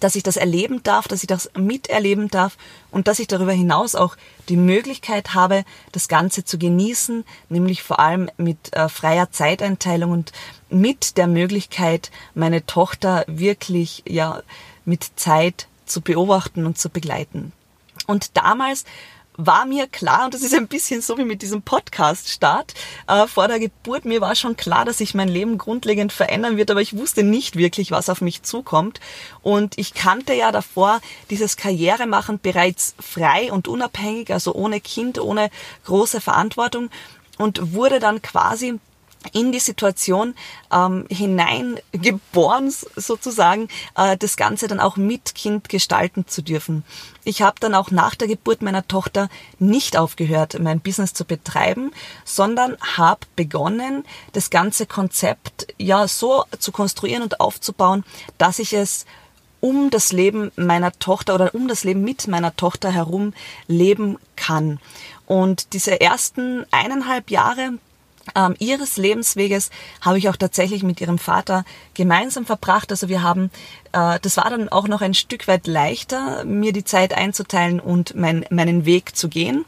dass 0.00 0.16
ich 0.16 0.22
das 0.22 0.36
erleben 0.36 0.82
darf, 0.82 1.08
dass 1.08 1.22
ich 1.22 1.26
das 1.26 1.50
miterleben 1.56 2.28
darf 2.28 2.56
und 2.90 3.08
dass 3.08 3.18
ich 3.18 3.26
darüber 3.26 3.52
hinaus 3.52 3.94
auch 3.94 4.16
die 4.48 4.56
Möglichkeit 4.56 5.34
habe, 5.34 5.64
das 5.92 6.08
Ganze 6.08 6.44
zu 6.44 6.58
genießen, 6.58 7.24
nämlich 7.48 7.82
vor 7.82 7.98
allem 7.98 8.30
mit 8.36 8.74
äh, 8.74 8.88
freier 8.88 9.30
Zeiteinteilung 9.30 10.10
und 10.10 10.32
mit 10.68 11.16
der 11.16 11.26
Möglichkeit, 11.26 12.10
meine 12.34 12.66
Tochter 12.66 13.24
wirklich 13.26 14.02
ja 14.06 14.42
mit 14.84 15.04
Zeit 15.16 15.68
zu 15.86 16.00
beobachten 16.00 16.66
und 16.66 16.78
zu 16.78 16.88
begleiten. 16.88 17.52
Und 18.06 18.36
damals 18.36 18.84
war 19.36 19.66
mir 19.66 19.86
klar, 19.86 20.26
und 20.26 20.34
das 20.34 20.42
ist 20.42 20.54
ein 20.54 20.68
bisschen 20.68 21.00
so 21.00 21.18
wie 21.18 21.24
mit 21.24 21.42
diesem 21.42 21.62
Podcast-Start, 21.62 22.74
äh, 23.08 23.26
vor 23.26 23.48
der 23.48 23.58
Geburt, 23.58 24.04
mir 24.04 24.20
war 24.20 24.34
schon 24.34 24.56
klar, 24.56 24.84
dass 24.84 24.98
sich 24.98 25.14
mein 25.14 25.28
Leben 25.28 25.58
grundlegend 25.58 26.12
verändern 26.12 26.56
wird, 26.56 26.70
aber 26.70 26.80
ich 26.80 26.96
wusste 26.96 27.22
nicht 27.22 27.56
wirklich, 27.56 27.90
was 27.90 28.08
auf 28.08 28.20
mich 28.20 28.42
zukommt. 28.42 29.00
Und 29.42 29.76
ich 29.78 29.94
kannte 29.94 30.34
ja 30.34 30.52
davor 30.52 31.00
dieses 31.30 31.56
Karrieremachen 31.56 32.38
bereits 32.38 32.94
frei 33.00 33.52
und 33.52 33.68
unabhängig, 33.68 34.32
also 34.32 34.54
ohne 34.54 34.80
Kind, 34.80 35.18
ohne 35.18 35.50
große 35.84 36.20
Verantwortung 36.20 36.90
und 37.38 37.72
wurde 37.74 37.98
dann 37.98 38.22
quasi 38.22 38.78
in 39.32 39.52
die 39.52 39.60
Situation 39.60 40.34
ähm, 40.72 41.06
hineingeboren, 41.10 42.72
sozusagen, 42.96 43.68
äh, 43.96 44.16
das 44.16 44.36
Ganze 44.36 44.68
dann 44.68 44.80
auch 44.80 44.96
mit 44.96 45.34
Kind 45.34 45.68
gestalten 45.68 46.26
zu 46.26 46.42
dürfen. 46.42 46.84
Ich 47.24 47.42
habe 47.42 47.56
dann 47.58 47.74
auch 47.74 47.90
nach 47.90 48.14
der 48.14 48.28
Geburt 48.28 48.60
meiner 48.62 48.86
Tochter 48.86 49.28
nicht 49.58 49.96
aufgehört, 49.96 50.58
mein 50.60 50.80
Business 50.80 51.14
zu 51.14 51.24
betreiben, 51.24 51.90
sondern 52.24 52.76
habe 52.96 53.20
begonnen, 53.34 54.04
das 54.32 54.50
ganze 54.50 54.86
Konzept 54.86 55.66
ja 55.78 56.06
so 56.06 56.44
zu 56.58 56.70
konstruieren 56.70 57.22
und 57.22 57.40
aufzubauen, 57.40 58.04
dass 58.36 58.58
ich 58.58 58.74
es 58.74 59.06
um 59.60 59.88
das 59.88 60.12
Leben 60.12 60.52
meiner 60.56 60.92
Tochter 60.92 61.34
oder 61.34 61.54
um 61.54 61.68
das 61.68 61.84
Leben 61.84 62.02
mit 62.02 62.28
meiner 62.28 62.54
Tochter 62.54 62.90
herum 62.90 63.32
leben 63.66 64.18
kann. 64.36 64.78
Und 65.24 65.72
diese 65.72 66.02
ersten 66.02 66.66
eineinhalb 66.70 67.30
Jahre 67.30 67.78
ähm, 68.34 68.54
ihres 68.58 68.96
Lebensweges 68.96 69.70
habe 70.00 70.18
ich 70.18 70.28
auch 70.28 70.36
tatsächlich 70.36 70.82
mit 70.82 71.00
ihrem 71.00 71.18
Vater 71.18 71.64
gemeinsam 71.94 72.46
verbracht. 72.46 72.90
Also 72.90 73.08
wir 73.08 73.22
haben, 73.22 73.50
äh, 73.92 74.18
das 74.20 74.36
war 74.36 74.50
dann 74.50 74.68
auch 74.68 74.88
noch 74.88 75.00
ein 75.00 75.14
Stück 75.14 75.48
weit 75.48 75.66
leichter, 75.66 76.44
mir 76.44 76.72
die 76.72 76.84
Zeit 76.84 77.14
einzuteilen 77.14 77.80
und 77.80 78.14
mein, 78.14 78.44
meinen 78.50 78.84
Weg 78.84 79.16
zu 79.16 79.28
gehen. 79.28 79.64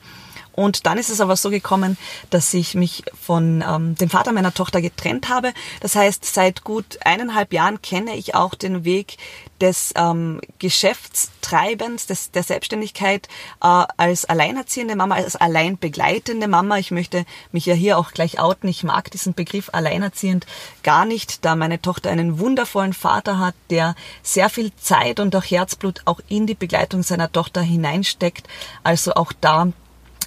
Und 0.57 0.87
dann 0.87 0.99
ist 0.99 1.11
es 1.11 1.21
aber 1.21 1.37
so 1.37 1.51
gekommen, 1.51 1.97
dass 2.31 2.53
ich 2.55 2.75
mich 2.75 3.05
von 3.21 3.63
ähm, 3.67 3.95
dem 3.95 4.09
Vater 4.09 4.33
meiner 4.33 4.55
Tochter 4.55 4.81
getrennt 4.81 5.29
habe. 5.29 5.53
Das 5.81 5.95
heißt, 5.95 6.25
seit 6.25 6.65
gut 6.65 6.99
eineinhalb 7.05 7.53
Jahren 7.53 7.83
kenne 7.83 8.17
ich 8.17 8.35
auch 8.35 8.55
den 8.55 8.85
Weg 8.85 9.19
des 9.61 9.93
ähm, 9.97 10.41
Geschäftstreibens, 10.59 12.07
des, 12.07 12.31
der 12.31 12.43
Selbstständigkeit 12.43 13.29
äh, 13.63 13.85
als 13.97 14.25
alleinerziehende 14.25 14.97
Mama, 14.97 15.17
als 15.17 15.37
allein 15.37 15.79
begleitende 15.79 16.49
Mama. 16.49 16.79
Ich 16.79 16.91
möchte 16.91 17.27
mich 17.53 17.67
ja 17.67 17.75
hier 17.75 17.99
auch 17.99 18.13
gleich 18.13 18.41
outen. 18.41 18.69
Ich 18.69 18.83
mag 18.83 19.11
diesen 19.11 19.35
Begriff 19.35 19.71
alleinerziehend 19.73 20.47
gar 20.83 21.05
nicht, 21.05 21.45
da 21.45 21.55
meine 21.55 21.83
Tochter 21.83 22.11
einen 22.11 22.39
wundervollen 22.39 22.95
Vater 22.95 23.39
hat, 23.39 23.55
der 23.69 23.95
sehr 24.23 24.49
viel 24.49 24.73
Zeit 24.77 25.21
und 25.21 25.37
auch 25.37 25.45
Herzblut 25.45 26.01
auch 26.07 26.21
in 26.29 26.47
die 26.47 26.55
Begleitung 26.55 27.03
seiner 27.03 27.31
Tochter 27.31 27.61
hineinsteckt. 27.61 28.49
Also 28.83 29.15
auch 29.15 29.33
da 29.39 29.69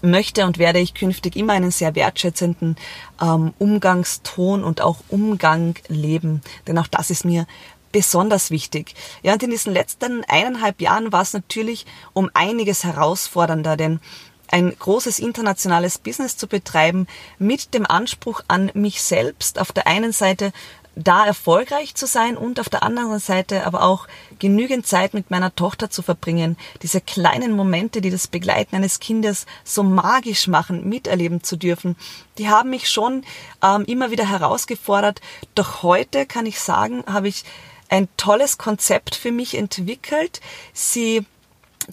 möchte 0.01 0.45
und 0.45 0.57
werde 0.57 0.79
ich 0.79 0.93
künftig 0.93 1.35
immer 1.35 1.53
einen 1.53 1.71
sehr 1.71 1.95
wertschätzenden 1.95 2.75
ähm, 3.21 3.53
Umgangston 3.59 4.63
und 4.63 4.81
auch 4.81 4.97
Umgang 5.09 5.75
leben. 5.87 6.41
Denn 6.67 6.77
auch 6.77 6.87
das 6.87 7.09
ist 7.09 7.25
mir 7.25 7.45
besonders 7.91 8.51
wichtig. 8.51 8.93
Ja, 9.23 9.33
und 9.33 9.43
in 9.43 9.49
diesen 9.49 9.73
letzten 9.73 10.23
eineinhalb 10.25 10.81
Jahren 10.81 11.11
war 11.11 11.21
es 11.21 11.33
natürlich 11.33 11.85
um 12.13 12.29
einiges 12.33 12.83
herausfordernder, 12.83 13.77
denn 13.77 13.99
ein 14.51 14.73
großes 14.77 15.19
internationales 15.19 15.99
Business 15.99 16.37
zu 16.37 16.47
betreiben 16.47 17.07
mit 17.37 17.73
dem 17.73 17.85
Anspruch 17.85 18.41
an 18.47 18.71
mich 18.73 19.01
selbst 19.03 19.59
auf 19.59 19.71
der 19.71 19.87
einen 19.87 20.11
Seite 20.11 20.51
da 20.99 21.25
erfolgreich 21.25 21.95
zu 21.95 22.05
sein 22.05 22.37
und 22.37 22.59
auf 22.59 22.69
der 22.69 22.83
anderen 22.83 23.19
Seite 23.19 23.65
aber 23.65 23.83
auch 23.83 24.07
genügend 24.37 24.85
Zeit 24.85 25.13
mit 25.13 25.31
meiner 25.31 25.55
Tochter 25.55 25.89
zu 25.89 26.01
verbringen, 26.01 26.57
diese 26.81 27.01
kleinen 27.01 27.53
Momente, 27.53 28.01
die 28.01 28.09
das 28.09 28.27
Begleiten 28.27 28.75
eines 28.75 28.99
Kindes 28.99 29.45
so 29.63 29.83
magisch 29.83 30.47
machen, 30.47 30.87
miterleben 30.87 31.43
zu 31.43 31.57
dürfen, 31.57 31.95
die 32.37 32.49
haben 32.49 32.69
mich 32.69 32.89
schon 32.89 33.23
ähm, 33.63 33.85
immer 33.85 34.11
wieder 34.11 34.27
herausgefordert. 34.27 35.21
Doch 35.55 35.83
heute 35.83 36.25
kann 36.25 36.45
ich 36.45 36.59
sagen, 36.59 37.03
habe 37.07 37.27
ich 37.27 37.43
ein 37.89 38.07
tolles 38.17 38.57
Konzept 38.57 39.15
für 39.15 39.31
mich 39.31 39.57
entwickelt, 39.57 40.41
sie 40.73 41.25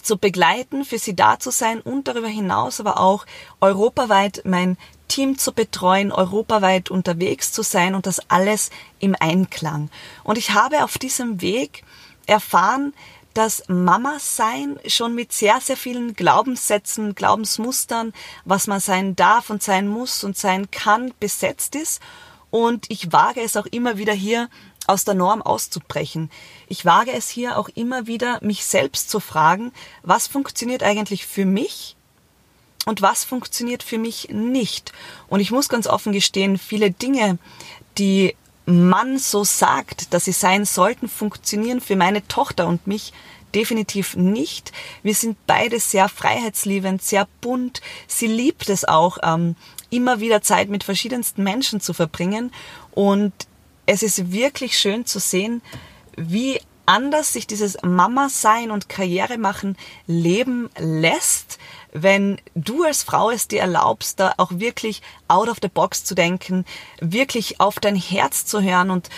zu 0.01 0.17
begleiten, 0.17 0.85
für 0.85 0.99
sie 0.99 1.15
da 1.15 1.39
zu 1.39 1.51
sein 1.51 1.81
und 1.81 2.07
darüber 2.07 2.27
hinaus 2.27 2.79
aber 2.79 2.99
auch 2.99 3.25
europaweit 3.61 4.41
mein 4.45 4.77
Team 5.07 5.37
zu 5.37 5.53
betreuen, 5.53 6.11
europaweit 6.11 6.89
unterwegs 6.91 7.51
zu 7.51 7.63
sein 7.63 7.95
und 7.95 8.05
das 8.05 8.19
alles 8.29 8.69
im 8.99 9.15
Einklang. 9.19 9.89
Und 10.23 10.37
ich 10.37 10.51
habe 10.51 10.83
auf 10.83 10.97
diesem 10.97 11.41
Weg 11.41 11.83
erfahren, 12.25 12.93
dass 13.33 13.63
Mama 13.67 14.17
sein 14.19 14.79
schon 14.87 15.13
mit 15.13 15.31
sehr, 15.31 15.59
sehr 15.61 15.77
vielen 15.77 16.15
Glaubenssätzen, 16.15 17.13
Glaubensmustern, 17.13 18.13
was 18.45 18.65
man 18.65 18.79
sein 18.79 19.15
darf 19.15 19.51
und 19.51 19.61
sein 19.61 19.87
muss 19.87 20.23
und 20.23 20.37
sein 20.37 20.71
kann, 20.71 21.13
besetzt 21.19 21.75
ist. 21.75 22.01
Und 22.49 22.89
ich 22.89 23.11
wage 23.11 23.41
es 23.41 23.55
auch 23.55 23.67
immer 23.67 23.97
wieder 23.97 24.13
hier 24.13 24.49
aus 24.87 25.03
der 25.03 25.13
Norm 25.13 25.41
auszubrechen. 25.41 26.31
Ich 26.67 26.85
wage 26.85 27.11
es 27.11 27.29
hier 27.29 27.57
auch 27.57 27.69
immer 27.69 28.07
wieder, 28.07 28.39
mich 28.41 28.65
selbst 28.65 29.09
zu 29.09 29.19
fragen, 29.19 29.71
was 30.01 30.27
funktioniert 30.27 30.81
eigentlich 30.81 31.27
für 31.27 31.45
mich 31.45 31.96
und 32.87 33.01
was 33.01 33.25
funktioniert 33.25 33.83
für 33.83 33.97
mich 33.97 34.29
nicht. 34.29 34.93
Und 35.27 35.41
ich 35.41 35.51
muss 35.51 35.67
ganz 35.67 35.87
offen 35.87 36.13
gestehen, 36.13 36.57
viele 36.57 36.89
Dinge, 36.89 37.37
die 37.97 38.33
man 38.65 39.17
so 39.17 39.43
sagt, 39.43 40.13
dass 40.13 40.23
sie 40.23 40.31
sein 40.31 40.63
sollten, 40.63 41.09
funktionieren 41.09 41.81
für 41.81 41.97
meine 41.97 42.25
Tochter 42.29 42.65
und 42.65 42.87
mich 42.87 43.11
definitiv 43.53 44.15
nicht. 44.15 44.71
Wir 45.03 45.15
sind 45.15 45.37
beide 45.47 45.81
sehr 45.81 46.07
freiheitsliebend, 46.07 47.01
sehr 47.01 47.27
bunt. 47.41 47.81
Sie 48.07 48.27
liebt 48.27 48.69
es 48.69 48.85
auch, 48.85 49.17
ähm, 49.21 49.57
immer 49.89 50.21
wieder 50.21 50.41
Zeit 50.41 50.69
mit 50.69 50.85
verschiedensten 50.85 51.43
Menschen 51.43 51.81
zu 51.81 51.93
verbringen. 51.93 52.53
Und 52.91 53.33
es 53.85 54.01
ist 54.01 54.31
wirklich 54.31 54.77
schön 54.77 55.05
zu 55.05 55.19
sehen, 55.19 55.61
wie 56.15 56.61
anders 56.87 57.33
sich 57.33 57.45
dieses 57.45 57.77
Mama 57.83 58.29
sein 58.29 58.71
und 58.71 58.89
Karriere 58.89 59.37
machen 59.37 59.77
leben 60.07 60.69
lässt, 60.79 61.59
wenn 61.91 62.39
du 62.55 62.83
als 62.83 63.03
Frau 63.03 63.29
es 63.29 63.47
dir 63.47 63.61
erlaubst, 63.61 64.19
da 64.19 64.33
auch 64.37 64.51
wirklich 64.53 65.01
out 65.27 65.49
of 65.49 65.57
the 65.61 65.67
box 65.67 66.03
zu 66.03 66.15
denken, 66.15 66.65
wirklich 66.99 67.59
auf 67.59 67.79
dein 67.79 67.95
Herz 67.95 68.45
zu 68.45 68.61
hören 68.61 68.89
und 68.89 69.09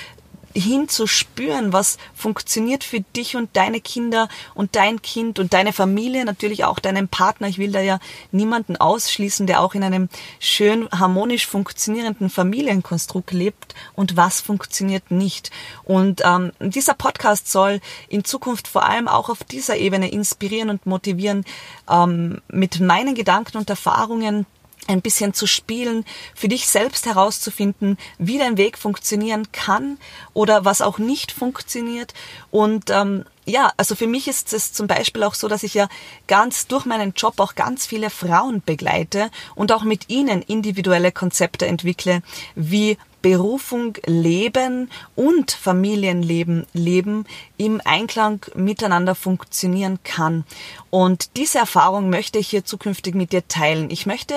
hinzuspüren, 0.54 1.74
was 1.74 1.98
funktioniert 2.14 2.84
für 2.84 3.02
dich 3.02 3.36
und 3.36 3.56
deine 3.56 3.82
Kinder 3.82 4.28
und 4.56 4.76
dein 4.76 5.02
Kind 5.02 5.40
und 5.40 5.54
deine 5.54 5.74
Familie, 5.74 6.26
natürlich 6.26 6.64
auch 6.66 6.80
deinen 6.80 7.08
Partner. 7.08 7.48
Ich 7.48 7.58
will 7.58 7.72
da 7.72 7.82
ja 7.82 8.00
niemanden 8.32 8.78
ausschließen, 8.78 9.48
der 9.48 9.62
auch 9.62 9.76
in 9.76 9.84
einem 9.84 10.10
schön 10.40 10.90
harmonisch 10.92 11.48
funktionierenden 11.48 12.30
Familienkonstrukt 12.30 13.32
lebt 13.32 13.76
und 13.94 14.18
was 14.18 14.42
funktioniert 14.42 15.12
nicht. 15.12 15.52
Und 15.84 16.22
ähm, 16.26 16.52
dieser 16.60 16.94
Podcast 16.94 17.52
soll 17.52 17.80
in 18.08 18.24
Zukunft 18.24 18.68
vor 18.68 18.86
allem 18.86 19.08
auch 19.08 19.30
auf 19.30 19.44
dieser 19.44 19.78
Ebene 19.78 20.12
inspirieren 20.12 20.70
und 20.70 20.86
motivieren, 20.86 21.46
ähm, 21.90 22.42
mit 22.48 22.80
meinen 22.80 23.16
Gedanken 23.16 23.58
und 23.58 23.70
Erfahrungen 23.70 24.46
ein 24.90 25.02
bisschen 25.02 25.34
zu 25.34 25.48
spielen, 25.48 26.04
für 26.36 26.48
dich 26.48 26.68
selbst 26.68 27.06
herauszufinden, 27.06 27.98
wie 28.18 28.40
dein 28.40 28.58
Weg 28.58 28.78
funktionieren 28.78 29.52
kann 29.52 29.98
oder 30.34 30.66
was 30.66 30.82
auch 30.82 30.98
nicht 30.98 31.32
funktioniert. 31.32 32.14
Und 32.50 32.90
ähm, 32.90 33.26
ja, 33.46 33.72
also 33.78 33.96
für 33.96 34.08
mich 34.08 34.28
ist 34.28 34.54
es 34.54 34.74
zum 34.74 34.88
Beispiel 34.88 35.24
auch 35.24 35.34
so, 35.36 35.48
dass 35.48 35.64
ich 35.64 35.74
ja 35.74 35.88
ganz 36.28 36.68
durch 36.68 36.86
meinen 36.86 37.14
Job 37.16 37.40
auch 37.40 37.56
ganz 37.56 37.86
viele 37.86 38.10
Frauen 38.10 38.62
begleite 38.66 39.32
und 39.56 39.72
auch 39.72 39.84
mit 39.84 40.10
ihnen 40.10 40.42
individuelle 40.42 41.12
Konzepte 41.12 41.66
entwickle, 41.68 42.22
wie 42.56 42.98
Berufung 43.22 43.98
leben 44.06 44.90
und 45.16 45.52
Familienleben 45.52 46.66
leben 46.74 47.26
im 47.58 47.82
Einklang 47.84 48.46
miteinander 48.56 49.16
funktionieren 49.16 50.00
kann. 50.04 50.46
Und 50.90 51.36
diese 51.38 51.60
Erfahrung 51.60 52.10
möchte 52.10 52.40
ich 52.40 52.50
hier 52.50 52.66
zukünftig 52.66 53.16
mit 53.16 53.34
dir 53.34 53.48
teilen. 53.48 53.90
Ich 53.90 54.06
möchte 54.06 54.36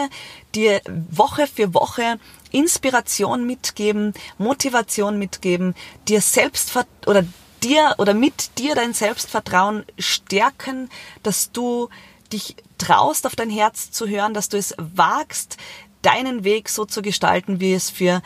dir 0.55 0.81
Woche 1.11 1.47
für 1.47 1.75
Woche 1.75 2.19
Inspiration 2.51 3.47
mitgeben, 3.47 4.15
Motivation 4.39 5.19
mitgeben, 5.19 5.75
dir 6.09 6.21
selbst 6.21 6.73
oder 7.07 7.25
dir 7.63 7.95
oder 7.99 8.15
mit 8.15 8.59
dir 8.59 8.75
dein 8.75 8.93
Selbstvertrauen 8.93 9.85
stärken, 9.99 10.91
dass 11.23 11.53
du 11.53 11.89
dich 12.33 12.57
traust, 12.79 13.27
auf 13.27 13.37
dein 13.37 13.51
Herz 13.51 13.91
zu 13.91 14.09
hören, 14.09 14.35
dass 14.35 14.49
du 14.49 14.57
es 14.57 14.75
wagst, 14.79 15.57
deinen 16.03 16.45
Weg 16.45 16.69
so 16.69 16.85
zu 16.85 17.01
gestalten, 17.01 17.61
wie 17.61 17.75
es 17.75 17.91
für 17.91 18.23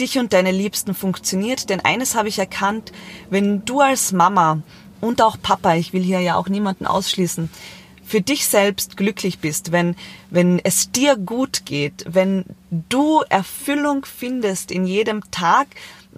dich 0.00 0.18
und 0.18 0.32
deine 0.32 0.52
Liebsten 0.52 0.94
funktioniert. 0.94 1.70
Denn 1.70 1.80
eines 1.80 2.14
habe 2.14 2.28
ich 2.28 2.38
erkannt, 2.38 2.92
wenn 3.30 3.64
du 3.64 3.80
als 3.80 4.12
Mama 4.12 4.62
und 5.00 5.22
auch 5.22 5.36
Papa, 5.40 5.74
ich 5.74 5.92
will 5.92 6.02
hier 6.02 6.20
ja 6.20 6.36
auch 6.36 6.48
niemanden 6.48 6.86
ausschließen, 6.86 7.50
für 8.04 8.22
dich 8.22 8.46
selbst 8.46 8.96
glücklich 8.96 9.38
bist, 9.38 9.70
wenn, 9.70 9.94
wenn 10.30 10.58
es 10.60 10.90
dir 10.90 11.16
gut 11.16 11.66
geht, 11.66 12.04
wenn 12.08 12.46
du 12.70 13.22
Erfüllung 13.28 14.06
findest 14.06 14.70
in 14.70 14.86
jedem 14.86 15.30
Tag, 15.30 15.68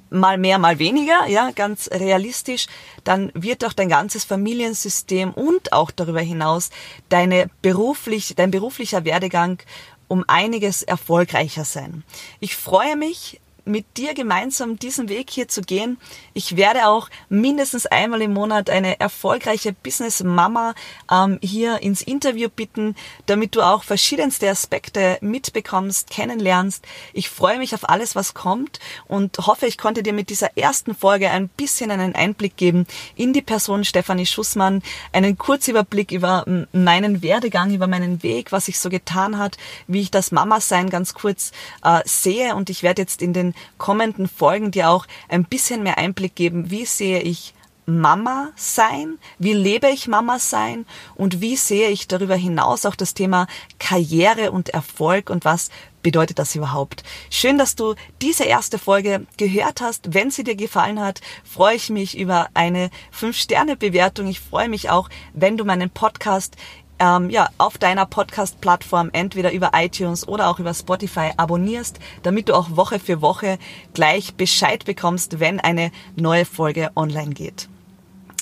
mal 0.09 0.39
mehr, 0.39 0.59
mal 0.59 0.79
weniger, 0.79 1.27
ja, 1.27 1.51
ganz 1.51 1.91
realistisch, 1.93 2.69
dann 3.03 3.33
wird 3.35 3.65
auch 3.65 3.73
dein 3.73 3.89
ganzes 3.89 4.25
Familiensystem 4.25 5.33
und 5.33 5.73
auch 5.73 5.91
darüber 5.91 6.21
hinaus 6.21 6.71
deine 7.09 7.51
beruflich, 7.61 8.35
dein 8.37 8.53
beruflicher 8.53 9.05
Werdegang 9.05 9.59
um 10.07 10.25
einiges 10.27 10.83
erfolgreicher 10.83 11.65
sein. 11.65 12.05
Ich 12.41 12.57
freue 12.57 12.97
mich, 12.97 13.40
mit 13.65 13.97
dir 13.97 14.15
gemeinsam 14.15 14.79
diesen 14.79 15.09
Weg 15.09 15.31
hier 15.31 15.49
zu 15.49 15.63
gehen. 15.63 15.99
Ich 16.35 16.57
werde 16.57 16.87
auch 16.87 17.09
mindestens 17.29 17.87
einmal 17.87 18.23
im 18.23 18.33
Monat 18.33 18.71
eine 18.71 19.01
erfolgreiche 19.01 19.73
Business-Mama 19.73 20.75
ähm, 21.11 21.39
hier 21.43 21.83
ins 21.83 22.03
Interview 22.03 22.49
bitten, 22.49 22.97
damit 23.27 23.55
du 23.55 23.63
auch 23.63 23.85
verschiedenste 23.85 24.49
Aspekte 24.49 25.19
mitbekommst, 25.21 26.11
kennenlernst. 26.11 26.85
Ich 27.13 27.29
freue 27.29 27.59
mich 27.59 27.75
auf 27.75 27.89
alles, 27.89 28.15
was 28.15 28.35
kommt 28.35 28.81
und 29.07 29.39
hoffe, 29.39 29.67
ich 29.67 29.79
konnte 29.79 30.03
dir 30.03 30.13
mit 30.13 30.31
dieser 30.31 30.57
ersten 30.57 30.95
Folge 30.95 31.31
ein 31.31 31.49
bisschen 31.49 31.91
einen 31.91 32.15
Einblick 32.15 32.57
geben 32.57 32.87
in 33.17 33.33
die 33.33 33.43
Person 33.43 33.85
Stefanie 33.85 34.27
Schussmann, 34.27 34.83
einen 35.13 35.37
Kurzüberblick 35.39 36.13
über 36.13 36.45
meinen 36.73 37.23
Werdegang, 37.23 37.73
über 37.73 37.87
meinen 37.87 38.23
Weg, 38.23 38.53
was 38.53 38.67
sich 38.67 38.79
so 38.79 38.91
getan 38.91 39.39
hat, 39.39 39.57
wie 39.87 40.01
ich 40.01 40.11
das 40.11 40.33
Mama-Sein 40.33 40.91
ganz 40.91 41.15
kurz 41.15 41.53
äh, 41.85 42.01
sehe 42.05 42.55
und 42.55 42.71
ich 42.71 42.83
werde 42.83 43.03
jetzt 43.03 43.23
in 43.23 43.33
den 43.53 43.55
kommenden 43.79 44.29
Folgen 44.29 44.71
dir 44.71 44.91
auch 44.91 45.07
ein 45.29 45.45
bisschen 45.45 45.83
mehr 45.83 45.99
Einblick 45.99 46.35
geben, 46.35 46.71
wie 46.71 46.85
sehe 46.85 47.21
ich 47.21 47.55
Mama 47.87 48.51
sein? 48.57 49.19
Wie 49.39 49.53
lebe 49.53 49.89
ich 49.89 50.07
Mama 50.07 50.39
sein? 50.39 50.87
Und 51.17 51.41
wie 51.41 51.57
sehe 51.57 51.89
ich 51.89 52.09
darüber 52.09 52.37
hinaus 52.37 52.87
auch 52.87 52.95
das 52.95 53.15
Thema 53.15 53.47
Karriere 53.79 54.53
und 54.53 54.69
Erfolg 54.69 55.29
und 55.31 55.45
was 55.45 55.71
bedeutet 56.03 56.39
das 56.39 56.55
überhaupt? 56.55 57.03
Schön, 57.31 57.59
dass 57.59 57.75
du 57.75 57.95
diese 58.23 58.45
erste 58.45 58.79
Folge 58.79 59.27
gehört 59.37 59.81
hast. 59.81 60.15
Wenn 60.15 60.31
sie 60.31 60.45
dir 60.45 60.57
gefallen 60.57 61.01
hat, 61.01 61.21
freue 61.45 61.77
ich 61.77 61.91
mich 61.91 62.17
über 62.17 62.49
eine 62.55 62.91
5-Sterne-Bewertung. 63.19 64.27
Ich 64.29 64.41
freue 64.41 64.69
mich 64.69 64.91
auch, 64.91 65.09
wenn 65.35 65.57
du 65.57 65.65
meinen 65.65 65.91
Podcast 65.91 66.57
ähm, 67.01 67.31
ja, 67.31 67.49
auf 67.59 67.79
deiner 67.79 68.07
Podcast-Plattform 68.07 69.11
entweder 69.13 69.53
über 69.53 69.73
iTunes 69.75 70.29
oder 70.29 70.49
auch 70.49 70.59
über 70.59 70.75
Spotify 70.75 71.33
abonnierst, 71.37 71.99
damit 72.23 72.49
du 72.49 72.55
auch 72.55 72.77
Woche 72.77 73.01
für 73.01 73.21
Woche 73.21 73.59
gleich 73.95 74.35
Bescheid 74.35 74.85
bekommst, 74.85 75.41
wenn 75.41 75.59
eine 75.59 75.91
neue 76.15 76.45
Folge 76.45 76.91
online 76.95 77.31
geht. 77.31 77.69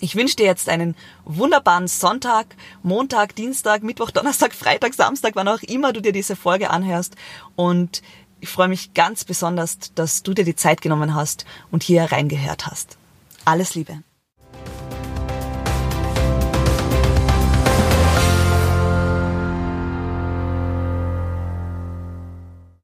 Ich 0.01 0.15
wünsche 0.15 0.37
dir 0.37 0.47
jetzt 0.47 0.69
einen 0.69 0.95
wunderbaren 1.25 1.89
Sonntag, 1.89 2.47
Montag, 2.83 3.35
Dienstag, 3.35 3.83
Mittwoch, 3.83 4.11
Donnerstag, 4.11 4.55
Freitag, 4.55 4.95
Samstag, 4.95 5.35
wann 5.35 5.49
auch 5.49 5.63
immer 5.63 5.93
du 5.93 6.01
dir 6.01 6.13
diese 6.13 6.37
Folge 6.37 6.71
anhörst. 6.71 7.17
Und 7.57 8.03
ich 8.41 8.49
freue 8.49 8.69
mich 8.69 8.95
ganz 8.95 9.25
besonders, 9.25 9.79
dass 9.95 10.23
du 10.23 10.35
dir 10.35 10.45
die 10.45 10.55
Zeit 10.55 10.83
genommen 10.83 11.15
hast 11.15 11.47
und 11.73 11.83
hier 11.83 12.05
reingehört 12.05 12.67
hast. 12.67 12.97
Alles 13.45 13.75
Liebe. 13.75 14.03